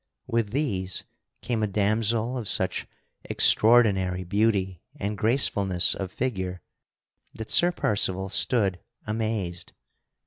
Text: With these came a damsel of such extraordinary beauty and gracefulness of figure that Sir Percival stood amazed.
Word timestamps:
With 0.25 0.49
these 0.49 1.03
came 1.43 1.61
a 1.61 1.67
damsel 1.67 2.35
of 2.35 2.49
such 2.49 2.87
extraordinary 3.25 4.23
beauty 4.23 4.81
and 4.95 5.15
gracefulness 5.15 5.93
of 5.93 6.11
figure 6.11 6.63
that 7.35 7.51
Sir 7.51 7.71
Percival 7.71 8.29
stood 8.29 8.79
amazed. 9.05 9.73